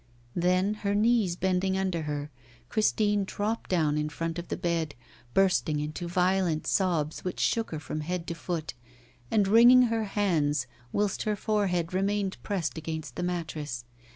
[0.35, 2.31] Then, her knees bending under her,
[2.69, 4.95] Christine dropped down in front of the bed,
[5.35, 8.73] bursting into violent sobs which shook her from head to foot,
[9.29, 13.85] and wringing her hands, whilst her forehead remained pressed against the mattress.